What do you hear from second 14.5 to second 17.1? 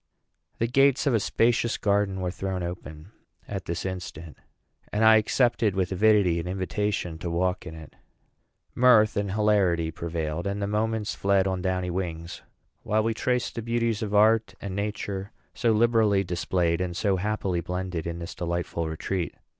and Nature, so liberally displayed and